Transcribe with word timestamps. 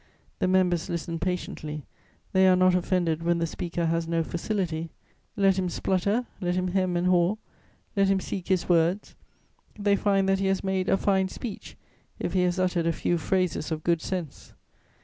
The 0.39 0.47
members 0.47 0.89
listen 0.89 1.19
patiently; 1.19 1.85
they 2.33 2.47
are 2.47 2.55
not 2.55 2.73
offended 2.73 3.21
when 3.21 3.37
the 3.37 3.45
speaker 3.45 3.85
has 3.85 4.07
no 4.07 4.23
facility; 4.23 4.89
let 5.37 5.59
him 5.59 5.69
splutter, 5.69 6.25
let 6.41 6.55
him 6.55 6.69
hem 6.69 6.97
and 6.97 7.05
haw, 7.05 7.35
let 7.95 8.07
him 8.07 8.19
seek 8.19 8.47
his 8.47 8.67
words, 8.67 9.13
they 9.77 9.95
find 9.95 10.27
that 10.27 10.39
he 10.39 10.47
has 10.47 10.63
made 10.63 10.89
"a 10.89 10.97
fine 10.97 11.27
speech" 11.29 11.77
if 12.17 12.33
he 12.33 12.41
has 12.41 12.57
uttered 12.57 12.87
a 12.87 12.91
few 12.91 13.19
phrases 13.19 13.71
of 13.71 13.83
good 13.83 14.01
sense. 14.01 14.55